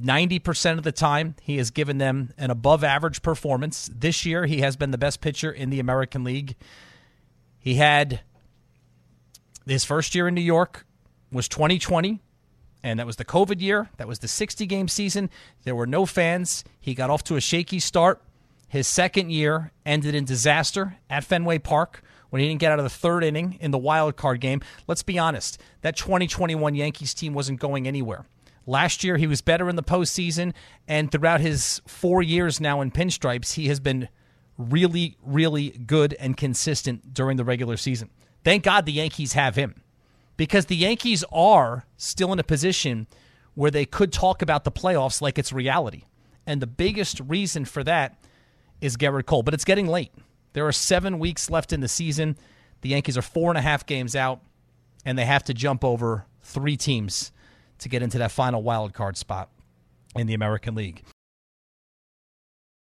[0.00, 3.90] 90% of the time, he has given them an above average performance.
[3.94, 6.56] This year, he has been the best pitcher in the American League.
[7.58, 8.20] He had
[9.66, 10.86] his first year in New York
[11.30, 12.20] was 2020,
[12.82, 13.90] and that was the COVID year.
[13.96, 15.30] That was the 60 game season.
[15.64, 16.64] There were no fans.
[16.80, 18.20] He got off to a shaky start.
[18.68, 22.84] His second year ended in disaster at Fenway Park when he didn't get out of
[22.84, 24.62] the third inning in the wild card game.
[24.86, 28.24] Let's be honest, that 2021 Yankees team wasn't going anywhere.
[28.66, 30.52] Last year, he was better in the postseason,
[30.86, 34.08] and throughout his four years now in pinstripes, he has been
[34.56, 38.10] really, really good and consistent during the regular season.
[38.44, 39.82] Thank God the Yankees have him
[40.36, 43.06] because the Yankees are still in a position
[43.54, 46.04] where they could talk about the playoffs like it's reality.
[46.46, 48.16] And the biggest reason for that
[48.80, 50.12] is Gerrit Cole, but it's getting late.
[50.52, 52.36] There are seven weeks left in the season.
[52.82, 54.40] The Yankees are four and a half games out,
[55.04, 57.31] and they have to jump over three teams
[57.82, 59.48] to get into that final wild card spot
[60.16, 61.02] in the American League.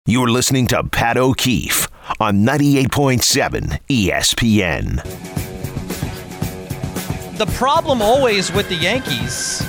[0.05, 1.87] You're listening to Pat O'Keefe
[2.19, 4.97] on 98.7 ESPN.
[7.37, 9.65] The problem always with the Yankees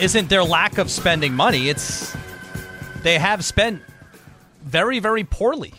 [0.00, 2.16] isn't their lack of spending money, it's
[3.02, 3.82] they have spent
[4.62, 5.74] very, very poorly.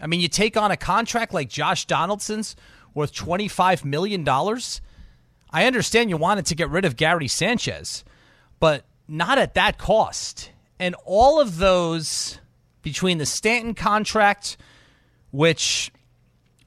[0.00, 2.56] I mean, you take on a contract like Josh Donaldson's
[2.92, 4.24] worth $25 million.
[5.54, 8.04] I understand you wanted to get rid of Gary Sanchez,
[8.60, 10.50] but not at that cost.
[10.78, 12.40] And all of those
[12.82, 14.58] between the Stanton contract,
[15.30, 15.90] which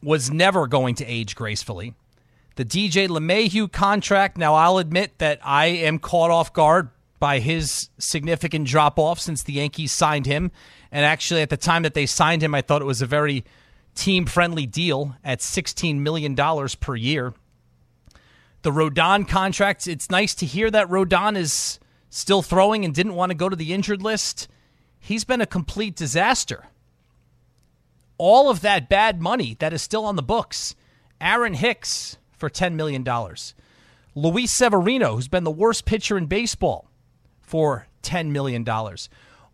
[0.01, 1.93] was never going to age gracefully,
[2.55, 4.37] the DJ LeMahieu contract.
[4.37, 9.43] Now, I'll admit that I am caught off guard by his significant drop off since
[9.43, 10.51] the Yankees signed him
[10.91, 13.43] and actually, at the time that they signed him, I thought it was a very
[13.95, 16.35] team friendly deal at $16 million
[16.79, 17.33] per year.
[18.61, 23.29] The Rodon contract, it's nice to hear that Rodon is still throwing and didn't want
[23.29, 24.47] to go to the injured list.
[24.99, 26.65] He's been a complete disaster.
[28.17, 30.75] All of that bad money that is still on the books.
[31.21, 33.05] Aaron Hicks for $10 million.
[34.15, 36.89] Luis Severino, who's been the worst pitcher in baseball,
[37.41, 38.65] for $10 million.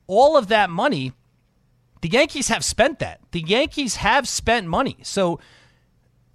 [0.08, 1.14] All of that money
[2.04, 3.22] the Yankees have spent that.
[3.32, 4.98] The Yankees have spent money.
[5.04, 5.40] So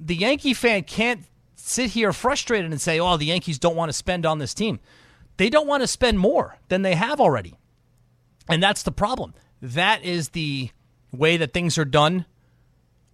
[0.01, 1.27] the Yankee fan can't
[1.69, 4.81] sit here frustrated and say, oh, the Yankees don't want to spend on this team.
[5.37, 7.55] They don't want to spend more than they have already.
[8.49, 9.35] And that's the problem.
[9.61, 10.71] That is the
[11.13, 12.27] way that things are done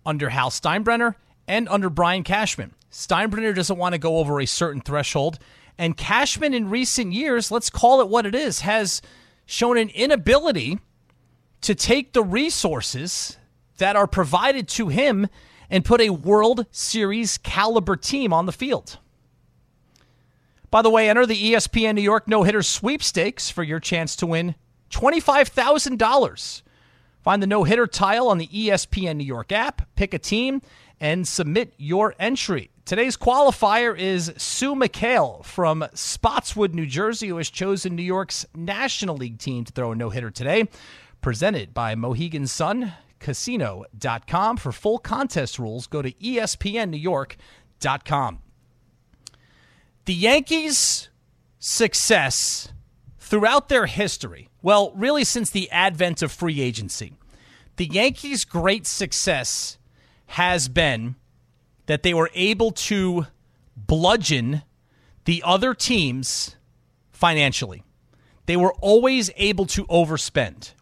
[0.07, 1.15] under Hal Steinbrenner
[1.47, 2.75] and under Brian Cashman.
[2.91, 5.39] Steinbrenner doesn't want to go over a certain threshold.
[5.77, 9.03] And Cashman, in recent years, let's call it what it is, has
[9.47, 10.79] shown an inability
[11.63, 13.37] to take the resources
[13.79, 15.29] that are provided to him
[15.71, 18.99] and put a World Series caliber team on the field.
[20.71, 24.27] By the way, enter the ESPN New York no hitter sweepstakes for your chance to
[24.27, 24.57] win
[24.91, 26.63] $25,000.
[27.23, 30.61] Find the no hitter tile on the ESPN New York app, pick a team,
[31.01, 32.71] and submit your entry.
[32.85, 39.17] Today's qualifier is Sue McHale from Spotswood, New Jersey, who has chosen New York's National
[39.17, 40.69] League team to throw a no hitter today.
[41.23, 42.93] Presented by Mohegan Sun
[43.25, 44.57] Casino.com.
[44.59, 48.39] For full contest rules, go to ESPNNewYork.com.
[50.05, 51.09] The Yankees'
[51.59, 52.69] success
[53.19, 57.15] throughout their history, well, really since the advent of free agency,
[57.77, 59.79] the Yankees' great success
[60.27, 61.15] has been
[61.87, 63.27] that they were able to
[63.75, 64.65] bludgeon
[65.25, 66.57] the other teams
[67.11, 67.83] financially.
[68.45, 70.74] They were always able to overspend.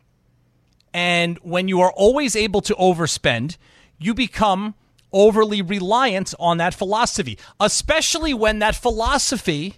[0.94, 3.56] And when you are always able to overspend,
[3.98, 4.74] you become
[5.12, 9.76] overly reliant on that philosophy, especially when that philosophy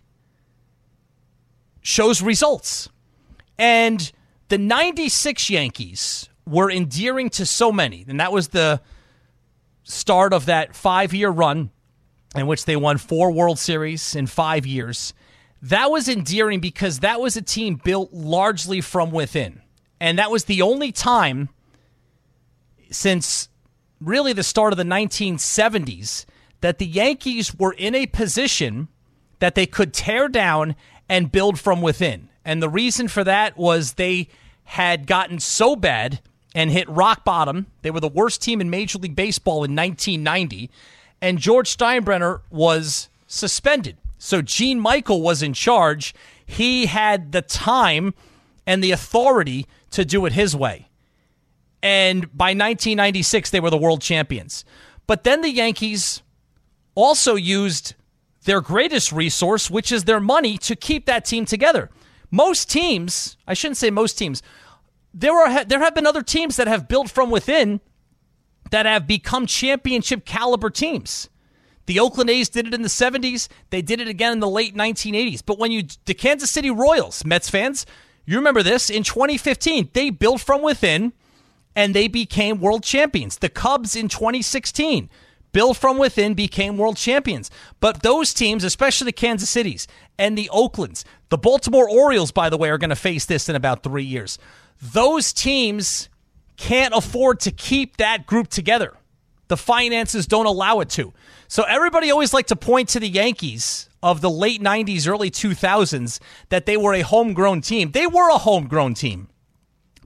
[1.83, 2.89] shows results.
[3.59, 4.11] And
[4.49, 8.81] the 96 Yankees were endearing to so many, and that was the
[9.83, 11.71] start of that five year run
[12.35, 15.15] in which they won four World Series in five years.
[15.63, 19.63] That was endearing because that was a team built largely from within.
[20.01, 21.49] And that was the only time
[22.91, 23.49] since
[24.01, 26.27] really the start of the 1970s
[26.61, 28.89] that the Yankees were in a position
[29.39, 30.75] that they could tear down
[31.09, 32.29] and build from within.
[32.45, 34.29] And the reason for that was they
[34.65, 36.21] had gotten so bad
[36.55, 37.67] and hit rock bottom.
[37.83, 40.71] They were the worst team in Major League Baseball in 1990,
[41.21, 43.97] and George Steinbrenner was suspended.
[44.19, 46.15] So Gene Michael was in charge.
[46.47, 48.15] He had the time
[48.67, 50.89] and the authority to do it his way.
[51.83, 54.65] And by 1996, they were the world champions.
[55.07, 56.23] But then the Yankees
[56.95, 57.95] also used
[58.45, 61.91] their greatest resource, which is their money, to keep that team together.
[62.31, 64.43] Most teams, I shouldn't say most teams,
[65.13, 67.81] there are there have been other teams that have built from within
[68.71, 71.29] that have become championship caliber teams.
[71.87, 73.49] The Oakland A's did it in the 70s.
[73.71, 75.43] They did it again in the late 1980s.
[75.45, 77.87] But when you the Kansas City Royals, Mets fans,
[78.27, 81.13] you remember this in 2015, they built from within
[81.77, 83.39] and they became world champions.
[83.39, 85.11] The Cubs in 2016
[85.53, 87.51] built from within became world champions.
[87.81, 89.87] But those teams, especially the Kansas Cities
[90.19, 93.57] and the Oaklands, the Baltimore Orioles, by the way, are going to face this in
[93.57, 94.39] about three years
[94.93, 96.09] those teams
[96.57, 98.95] can't afford to keep that group together.
[99.49, 101.13] The finances don't allow it to.
[101.49, 106.21] So everybody always like to point to the Yankees of the late 90s, early 2000s
[106.51, 107.93] that they were a homegrown team.
[107.93, 109.31] They were a homegrown team.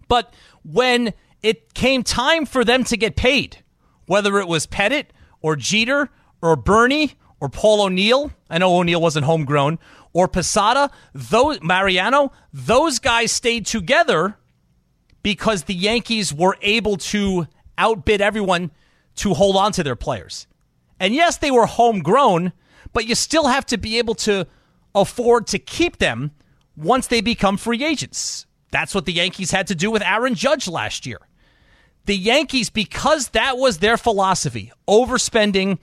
[0.07, 0.33] But
[0.63, 3.59] when it came time for them to get paid,
[4.07, 5.07] whether it was Pettitte
[5.43, 9.81] or Jeter or Bernie or Paul O'Neill, I know O'Neill wasn't homegrown,
[10.13, 14.37] or Posada, those Mariano, those guys stayed together
[15.25, 18.71] because the Yankees were able to outbid everyone
[19.17, 20.47] to hold on to their players.
[21.01, 22.53] And yes, they were homegrown,
[22.93, 24.47] but you still have to be able to
[24.95, 26.33] afford to keep them
[26.77, 28.47] once they become free agents.
[28.71, 31.21] That's what the Yankees had to do with Aaron Judge last year.
[32.07, 35.79] The Yankees, because that was their philosophy, overspending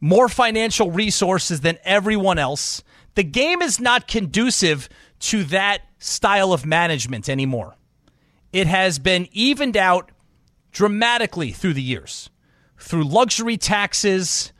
[0.00, 2.82] more financial resources than everyone else,
[3.14, 4.88] the game is not conducive
[5.20, 7.76] to that style of management anymore
[8.52, 10.10] it has been evened out
[10.70, 12.28] dramatically through the years
[12.78, 14.52] through luxury taxes,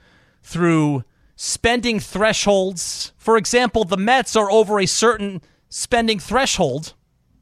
[0.45, 1.03] through
[1.37, 3.13] spending thresholds.
[3.19, 6.95] For example, the Mets are over a certain spending threshold,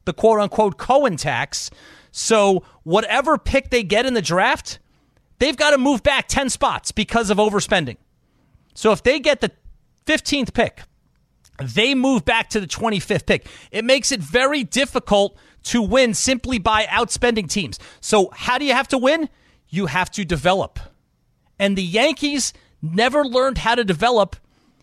[0.05, 1.69] the quote unquote Cohen tax.
[2.11, 4.79] So, whatever pick they get in the draft,
[5.39, 7.97] they've got to move back 10 spots because of overspending.
[8.73, 9.51] So, if they get the
[10.05, 10.81] 15th pick,
[11.61, 13.47] they move back to the 25th pick.
[13.71, 17.79] It makes it very difficult to win simply by outspending teams.
[18.01, 19.29] So, how do you have to win?
[19.69, 20.79] You have to develop.
[21.59, 24.35] And the Yankees never learned how to develop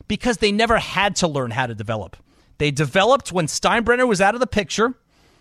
[0.06, 2.16] because they never had to learn how to develop.
[2.58, 4.94] They developed when Steinbrenner was out of the picture,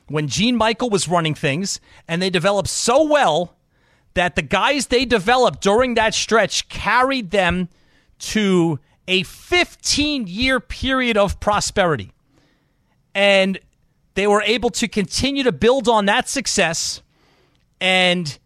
[0.08, 3.56] when Gene Michael was running things, and they developed so well
[4.14, 7.70] that the guys they developed during that stretch carried them
[8.20, 12.12] to a 15 year period of prosperity.
[13.14, 13.60] And
[14.16, 17.02] they were able to continue to build on that success
[17.80, 18.38] and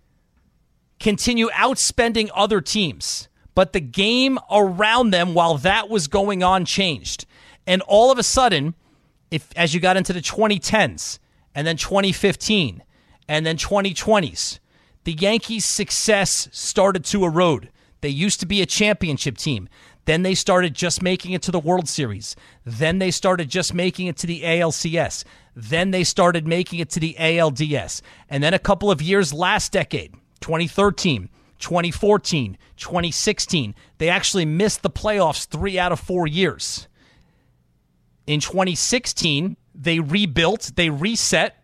[1.00, 3.30] continue outspending other teams.
[3.54, 7.26] But the game around them while that was going on changed.
[7.68, 8.76] And all of a sudden,
[9.30, 11.20] if as you got into the 2010s
[11.54, 12.84] and then 2015
[13.28, 14.60] and then 2020s,
[15.04, 17.70] the Yankees' success started to erode.
[18.02, 19.70] They used to be a championship team.
[20.06, 22.36] Then they started just making it to the World Series.
[22.66, 25.24] Then they started just making it to the ALCS.
[25.56, 28.02] Then they started making it to the ALDS.
[28.30, 31.30] And then a couple of years last decade, 2013,
[31.62, 36.88] 2014, 2016, they actually missed the playoffs three out of four years.
[38.28, 41.58] In 2016, they rebuilt, they reset,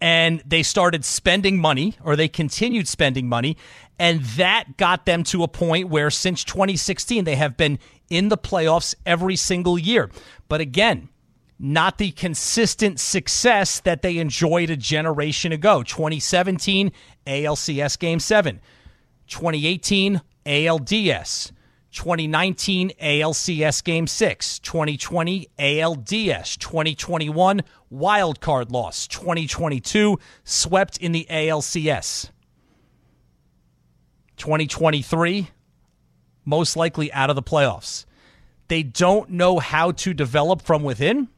[0.00, 3.56] and they started spending money, or they continued spending money,
[3.98, 7.78] and that got them to a point where since 2016, they have been
[8.10, 10.10] in the playoffs every single year.
[10.48, 11.08] But again,
[11.58, 15.82] not the consistent success that they enjoyed a generation ago.
[15.82, 16.92] 2017,
[17.26, 18.60] ALCS Game 7.
[19.26, 21.52] 2018, ALDS.
[21.92, 32.28] 2019 ALCS Game 6, 2020 ALDS, 2021 wild card loss, 2022 swept in the ALCS.
[34.36, 35.48] 2023
[36.44, 38.04] most likely out of the playoffs.
[38.68, 41.28] They don't know how to develop from within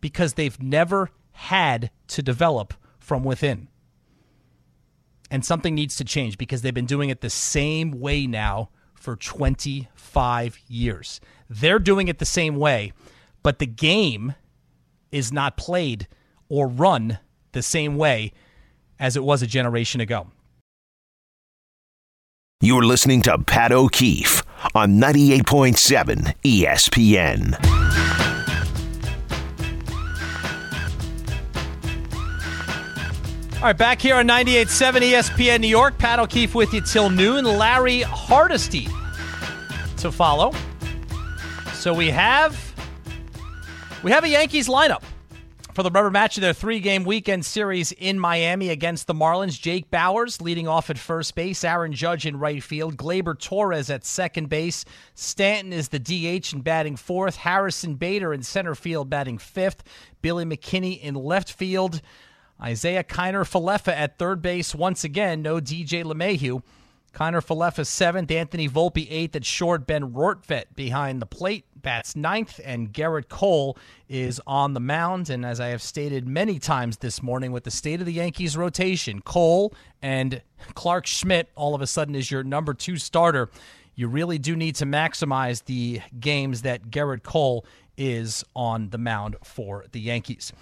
[0.00, 3.68] because they've never had to develop from within.
[5.30, 9.16] And something needs to change because they've been doing it the same way now for
[9.16, 11.20] 25 years.
[11.48, 12.92] They're doing it the same way,
[13.42, 14.34] but the game
[15.12, 16.08] is not played
[16.48, 17.18] or run
[17.52, 18.32] the same way
[18.98, 20.28] as it was a generation ago.
[22.60, 24.42] You're listening to Pat O'Keefe
[24.74, 27.89] on 98.7 ESPN.
[33.60, 35.98] All right, back here on 98.7 ESPN New York.
[35.98, 37.44] Pat O'Keefe with you till noon.
[37.44, 38.88] Larry Hardesty
[39.98, 40.54] to follow.
[41.74, 42.58] So we have
[44.02, 45.02] we have a Yankees lineup
[45.74, 49.60] for the rubber match of their three-game weekend series in Miami against the Marlins.
[49.60, 54.06] Jake Bauers leading off at first base, Aaron Judge in right field, Gleyber Torres at
[54.06, 59.36] second base, Stanton is the DH and batting fourth, Harrison Bader in center field batting
[59.36, 59.84] fifth,
[60.22, 62.00] Billy McKinney in left field.
[62.66, 65.42] Isiah Kiner Falefa at third base once again.
[65.42, 66.62] No DJ LeMahieu.
[67.14, 68.30] Kiner Falefa seventh.
[68.30, 69.86] Anthony Volpe eighth at short.
[69.86, 71.64] Ben Rortvedt behind the plate.
[71.74, 72.60] Bats ninth.
[72.64, 75.30] And Gerrit Cole is on the mound.
[75.30, 78.56] And as I have stated many times this morning with the state of the Yankees
[78.56, 80.42] rotation, Cole and
[80.74, 83.48] Clarke Schmidt all of a sudden is your number two starter.
[83.94, 87.64] You really do need to maximize the games that Gerrit Cole
[87.96, 90.52] is on the mound for the Yankees.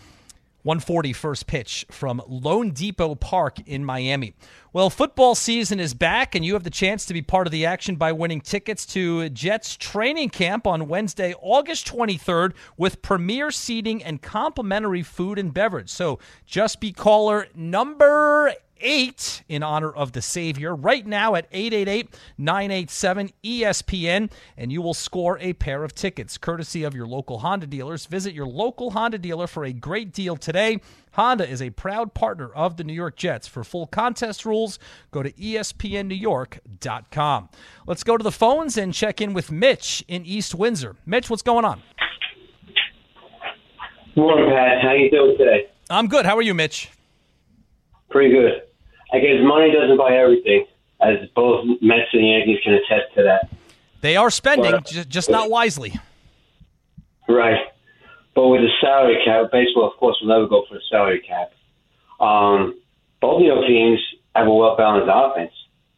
[0.63, 4.35] 140 first pitch from loanDepot Park in Miami.
[4.73, 7.65] Well, football season is back, and you have the chance to be part of the
[7.65, 14.03] action by winning tickets to Jets training camp on Wednesday, August 23rd, with premier seating
[14.03, 15.91] and complimentary food and beverage.
[15.91, 22.19] So just be caller number eight in honor of the Savior right now at 888
[22.39, 27.67] 987 ESPN, and you will score a pair of tickets courtesy of your local Honda
[27.67, 28.07] dealers.
[28.07, 30.81] Visit your local Honda dealer for a great deal today.
[31.13, 33.49] Honda is a proud partner of the New York Jets.
[33.49, 34.79] For full contest rules,
[35.11, 37.49] go to ESPNNewYork.com.
[37.87, 40.95] Let's go to the phones and check in with Mitch in East Windsor.
[41.07, 41.83] Mitch, what's going on?
[44.15, 44.81] Good Morning, Pat.
[44.83, 45.69] How you doing today?
[45.91, 46.27] I'm good.
[46.27, 46.91] How are you, Mitch?
[48.11, 48.63] Pretty good.
[49.13, 50.67] I guess money doesn't buy everything,
[51.01, 53.51] as both Mets and Yankees can attest to that.
[54.01, 55.99] They are spending, but, just, just not wisely.
[57.29, 57.59] Right.
[58.35, 61.53] But with the salary cap, baseball, of course, will never go for the salary cap.
[62.21, 62.81] Um,
[63.21, 63.99] both you know teams
[64.35, 65.53] have a well balanced offense,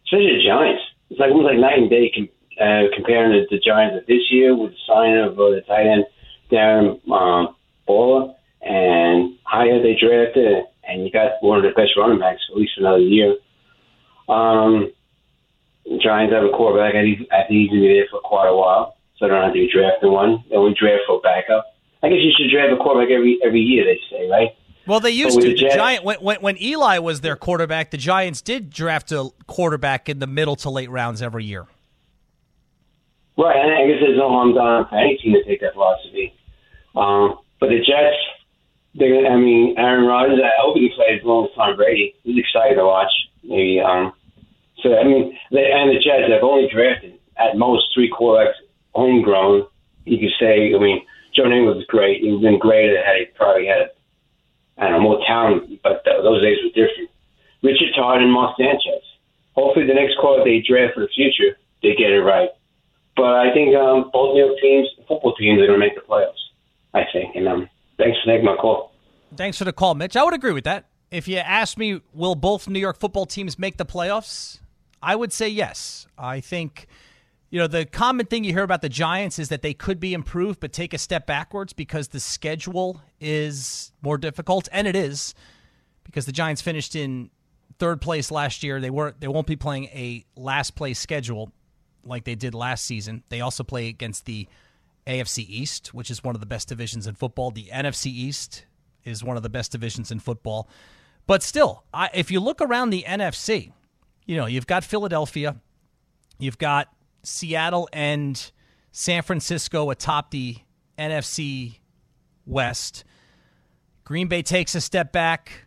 [0.06, 0.82] especially the Giants.
[1.10, 2.28] It's like almost like night and day com-
[2.60, 5.86] uh, comparing the, the Giants of this year with the sign of uh, the tight
[5.86, 6.04] end
[6.50, 7.54] Darren um,
[7.86, 12.54] Waller and higher they drafted and you got one of the best running backs for
[12.54, 13.36] at least another year.
[14.28, 14.92] Um,
[16.02, 16.94] Giants have a quarterback.
[16.94, 19.28] I think, I think he's going to be there for quite a while, so I
[19.28, 20.44] don't have to be drafting one.
[20.50, 21.66] And we draft for backup.
[22.02, 23.84] I guess you should draft a quarterback every every year.
[23.84, 24.56] They say, right?
[24.86, 25.48] Well, they used to.
[25.48, 29.30] The, Jets, Giant when, when, when Eli was their quarterback, the Giants did draft a
[29.46, 31.66] quarterback in the middle to late rounds every year.
[33.36, 36.34] Right, and I guess there's no harm done for any team to take that philosophy.
[36.96, 38.16] Um, but the Jets,
[38.96, 42.14] I mean, Aaron Rodgers, I hope he plays as long as Tom Brady.
[42.24, 43.12] He's excited to watch.
[43.44, 44.12] Maybe, um,
[44.82, 48.58] so I mean, they, and the Jets have only drafted at most three quarterbacks
[48.94, 49.66] homegrown.
[50.04, 52.22] You could say, I mean, Joe Namath was great.
[52.22, 53.90] He's been great had he probably had
[54.78, 57.10] I don't know, more talent, but th- those days were different.
[57.62, 59.04] Richard Todd and Mark Sanchez.
[59.52, 62.48] Hopefully, the next card they draft for the future, they get it right.
[63.14, 66.00] But I think um, both New York teams, football teams, are going to make the
[66.00, 66.40] playoffs.
[66.94, 67.36] I think.
[67.36, 67.68] And um,
[68.00, 68.92] thanks for taking my call.
[69.36, 70.16] Thanks for the call, Mitch.
[70.16, 70.86] I would agree with that.
[71.10, 74.60] If you ask me, will both New York football teams make the playoffs?
[75.02, 76.06] I would say yes.
[76.18, 76.86] I think,
[77.50, 80.14] you know, the common thing you hear about the Giants is that they could be
[80.14, 85.34] improved, but take a step backwards because the schedule is more difficult, and it is
[86.04, 87.30] because the Giants finished in
[87.78, 88.80] third place last year.
[88.80, 91.52] They were they won't be playing a last place schedule
[92.04, 93.22] like they did last season.
[93.30, 94.46] They also play against the
[95.10, 97.50] AFC East, which is one of the best divisions in football.
[97.50, 98.64] The NFC East
[99.04, 100.68] is one of the best divisions in football.
[101.26, 103.72] But still, I, if you look around the NFC,
[104.24, 105.56] you know, you've got Philadelphia,
[106.38, 106.88] you've got
[107.24, 108.50] Seattle and
[108.92, 110.58] San Francisco atop the
[110.96, 111.80] NFC
[112.46, 113.04] West.
[114.04, 115.66] Green Bay takes a step back.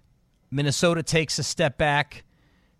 [0.51, 2.23] Minnesota takes a step back.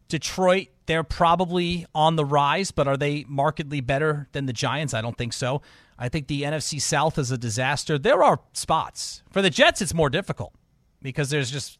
[0.08, 4.94] Detroit, they're probably on the rise, but are they markedly better than the Giants?
[4.94, 5.62] I don't think so.
[5.98, 7.98] I think the NFC South is a disaster.
[7.98, 9.24] There are spots.
[9.32, 10.54] For the Jets, it's more difficult
[11.02, 11.78] because there's just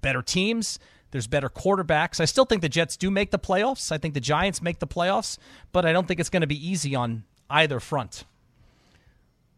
[0.00, 0.78] better teams,
[1.10, 2.20] there's better quarterbacks.
[2.20, 3.92] I still think the Jets do make the playoffs.
[3.92, 5.38] I think the Giants make the playoffs,
[5.72, 8.24] but I don't think it's going to be easy on either front.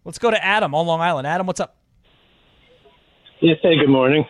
[0.04, 1.26] Let's go to Adam on Long Island.
[1.26, 1.76] Adam, what's up?
[3.40, 4.24] Yes, hey, good morning.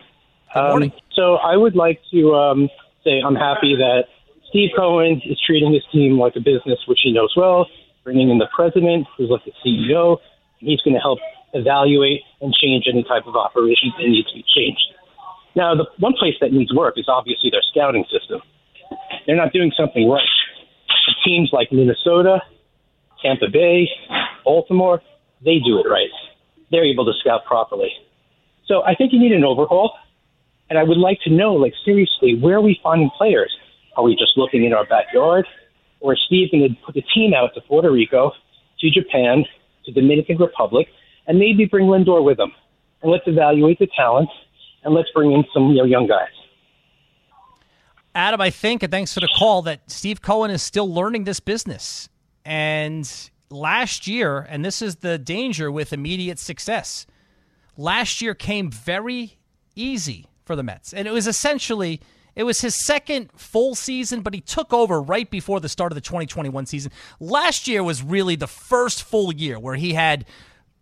[0.55, 0.93] Good morning.
[0.93, 2.69] Um, so I would like to um,
[3.05, 4.05] say I'm happy that
[4.49, 7.67] Steve Cohen is treating his team like a business, which he knows well,
[8.07, 10.19] bringing in the president, who's like the CEO.
[10.61, 11.19] And he's going to help
[11.53, 14.95] evaluate and change any type of operations that need to be changed.
[15.57, 18.41] Now, the one place that needs work is obviously their scouting system.
[19.27, 20.23] They're not doing something right.
[21.25, 22.39] Teams like Minnesota,
[23.21, 23.89] Tampa Bay,
[24.45, 25.03] Baltimore,
[25.45, 26.15] they do it right.
[26.71, 27.91] They're able to scout properly.
[28.67, 29.95] So I think you need an overhaul.
[30.71, 33.53] And I would like to know, like, seriously, where are we finding players?
[33.97, 35.47] Are we just looking in our backyard?
[36.15, 38.33] Steve going to put the team out to Puerto Rico,
[38.81, 39.45] to Japan,
[39.87, 40.87] to Dominican Republic,
[41.27, 42.53] and maybe bring Lindor with him.
[43.03, 44.29] And let's evaluate the talent,
[44.85, 46.29] and let's bring in some you know, young guys.
[48.15, 51.41] Adam, I think, and thanks for the call, that Steve Cohen is still learning this
[51.41, 52.09] business.
[52.45, 53.11] And
[53.51, 57.07] last year, and this is the danger with immediate success,
[57.77, 59.39] last year came very
[59.75, 60.95] easy for the Mets.
[60.95, 62.01] And it was essentially
[62.37, 65.95] it was his second full season, but he took over right before the start of
[65.95, 66.93] the 2021 season.
[67.19, 70.27] Last year was really the first full year where he had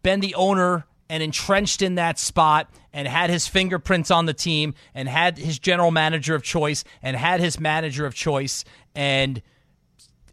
[0.03, 4.75] been the owner and entrenched in that spot and had his fingerprints on the team
[4.95, 9.41] and had his general manager of choice and had his manager of choice and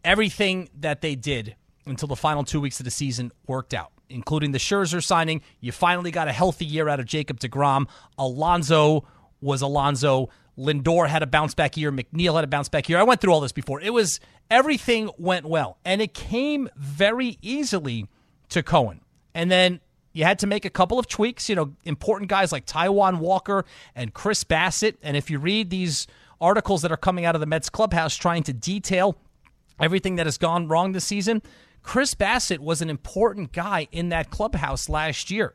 [0.03, 1.55] everything that they did
[1.86, 5.41] until the final two weeks of the season worked out, including the Scherzer signing.
[5.59, 7.88] You finally got a healthy year out of Jacob DeGrom.
[8.17, 9.05] Alonso
[9.39, 10.30] was Alonso.
[10.57, 11.91] Lindor had a bounce back year.
[11.91, 12.99] McNeil had a bounce back year.
[12.99, 13.81] I went through all this before.
[13.81, 18.07] It was everything went well, and it came very easily
[18.49, 19.01] to Cohen.
[19.33, 19.79] And then
[20.13, 21.49] you had to make a couple of tweaks.
[21.49, 24.97] You know, important guys like Taijuan Walker and Chris Bassitt.
[25.01, 26.07] And if you read these
[26.39, 29.17] articles that are coming out of the Mets clubhouse trying to detail
[29.79, 31.41] everything that has gone wrong this season,
[31.83, 35.53] Chris Bassitt was an important guy in that clubhouse last year.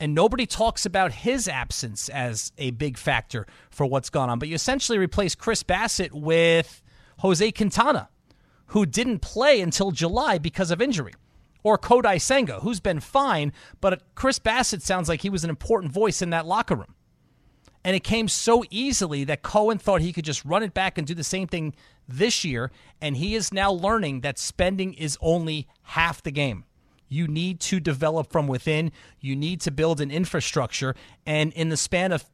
[0.00, 4.38] And nobody talks about his absence as a big factor for what's gone on.
[4.38, 6.82] But you essentially replace Chris Bassitt with
[7.18, 8.08] Jose Quintana,
[8.68, 11.12] who didn't play until July because of injury.
[11.62, 15.92] Or Kodai Senga, who's been fine, but Chris Bassitt sounds like he was an important
[15.92, 16.94] voice in that locker room.
[17.84, 21.06] And it came so easily that Cohen thought he could just run it back and
[21.06, 21.74] do the same thing
[22.08, 22.70] this year.
[23.02, 26.64] And he is now learning that spending is only half the game.
[27.10, 28.92] You need to develop from within.
[29.20, 30.94] You need to build an infrastructure.
[31.26, 32.24] And in the span of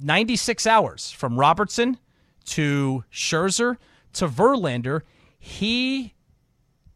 [0.00, 1.98] 96 hours, from Robertson
[2.46, 3.76] to Scherzer
[4.14, 5.02] to Verlander,
[5.38, 6.14] he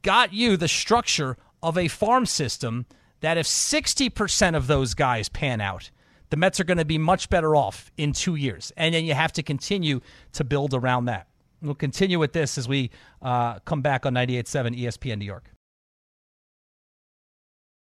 [0.02, 2.86] got you the structure of a farm system
[3.20, 5.90] that if 60% of those guys pan out,
[6.30, 8.72] the Mets are going to be much better off in two years.
[8.76, 10.00] And then you have to continue
[10.32, 11.26] to build around that.
[11.60, 15.50] We'll continue with this as we uh, come back on 98.7 ESPN New York.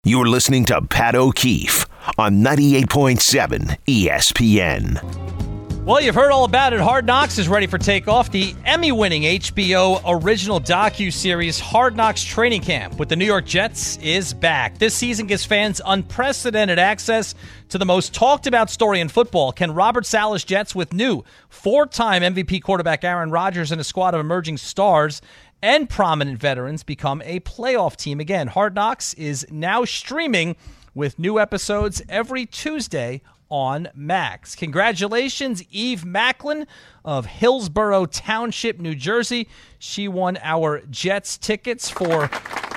[0.03, 1.85] You're listening to Pat O'Keefe
[2.17, 5.85] on 98.7 ESPN.
[5.85, 6.79] Well, you've heard all about it.
[6.79, 8.31] Hard Knocks is ready for takeoff.
[8.31, 14.33] The Emmy-winning HBO original docu-series Hard Knocks Training Camp with the New York Jets is
[14.33, 14.79] back.
[14.79, 17.35] This season gives fans unprecedented access
[17.69, 19.51] to the most talked about story in football.
[19.51, 24.19] Can Robert Saleh's Jets with new four-time MVP quarterback Aaron Rodgers and a squad of
[24.19, 25.21] emerging stars
[25.61, 28.47] and prominent veterans become a playoff team again.
[28.47, 30.55] Hard Knocks is now streaming
[30.93, 34.55] with new episodes every Tuesday on Max.
[34.55, 36.65] Congratulations, Eve Macklin
[37.03, 39.47] of Hillsborough Township, New Jersey.
[39.77, 42.29] She won our Jets tickets for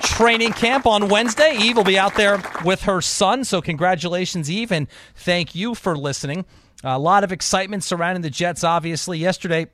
[0.03, 1.57] training camp on Wednesday.
[1.57, 3.45] Eve will be out there with her son.
[3.45, 6.45] So, congratulations, Eve, and thank you for listening.
[6.83, 9.19] A lot of excitement surrounding the Jets, obviously.
[9.19, 9.69] Yesterday,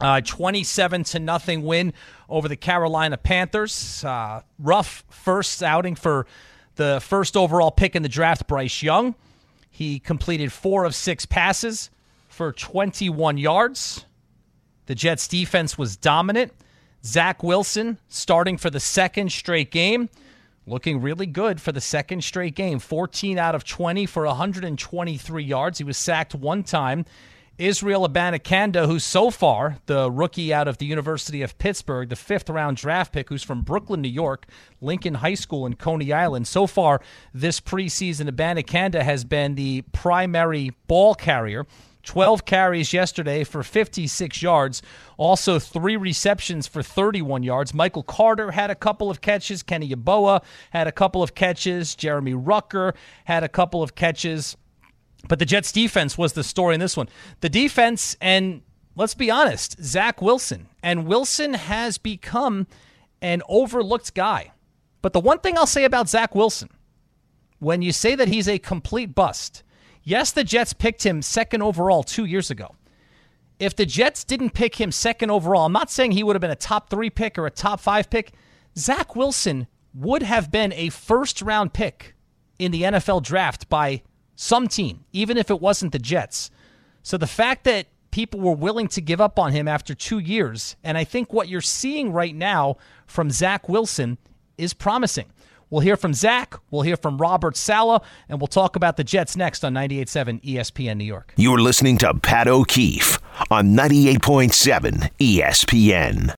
[0.00, 1.92] uh, 27 to nothing win
[2.30, 4.04] over the Carolina Panthers.
[4.04, 6.26] Uh, rough first outing for
[6.76, 9.14] the first overall pick in the draft, Bryce Young.
[9.70, 11.90] He completed four of six passes
[12.28, 14.06] for 21 yards.
[14.86, 16.52] The Jets defense was dominant.
[17.04, 20.08] Zach Wilson starting for the second straight game,
[20.66, 22.78] looking really good for the second straight game.
[22.78, 25.78] 14 out of 20 for 123 yards.
[25.78, 27.04] He was sacked one time.
[27.60, 32.48] Israel Abanikanda, who's so far the rookie out of the University of Pittsburgh, the fifth
[32.48, 34.46] round draft pick, who's from Brooklyn, New York,
[34.80, 36.46] Lincoln High School in Coney Island.
[36.48, 37.02] So far
[37.34, 41.66] this preseason, Abanikanda has been the primary ball carrier.
[42.02, 44.80] 12 carries yesterday for 56 yards.
[45.18, 47.74] Also, three receptions for 31 yards.
[47.74, 49.62] Michael Carter had a couple of catches.
[49.62, 51.94] Kenny Yeboah had a couple of catches.
[51.94, 52.94] Jeremy Ruckert
[53.24, 54.56] had a couple of catches.
[55.28, 57.08] But the Jets defense was the story in this one.
[57.40, 58.62] The defense, and
[58.96, 60.68] let's be honest, Zach Wilson.
[60.82, 62.66] And Wilson has become
[63.20, 64.52] an overlooked guy.
[65.02, 66.70] But the one thing I'll say about Zach Wilson,
[67.58, 69.62] when you say that he's a complete bust,
[70.02, 72.74] yes, the Jets picked him second overall two years ago.
[73.58, 76.50] If the Jets didn't pick him second overall, I'm not saying he would have been
[76.50, 78.32] a top three pick or a top five pick.
[78.76, 82.14] Zach Wilson would have been a first round pick
[82.58, 84.02] in the NFL draft by
[84.40, 86.50] some team, even if it wasn't the Jets.
[87.02, 90.76] So the fact that people were willing to give up on him after two years,
[90.82, 94.16] and I think what you're seeing right now from Zach Wilson
[94.56, 95.26] is promising.
[95.68, 99.36] We'll hear from Zach, we'll hear from Robert Saleh, and we'll talk about the Jets
[99.36, 101.34] next on 98.7 ESPN New York.
[101.36, 103.18] You're listening to Pat O'Keefe
[103.50, 106.28] on 98.7 ESPN.